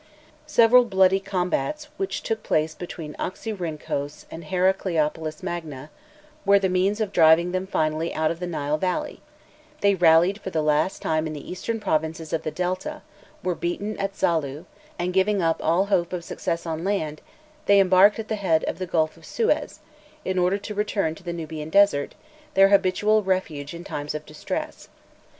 [0.47, 5.91] Several bloody combats, which took place between Oxyrrhynchos and Heracleopolis Magna,
[6.43, 9.21] were the means of driving them finally out of the Nile Valley;
[9.81, 13.03] they rallied for the last time in the eastern provinces of the Delta,
[13.43, 14.65] were beaten at Zalû,
[14.97, 17.21] and giving up all hope of success on land,
[17.67, 19.81] they embarked at the head of the Gulf of Suez,
[20.25, 22.15] in order to return to the Nubian Desert,
[22.55, 24.89] their habitual refuge in times of distress.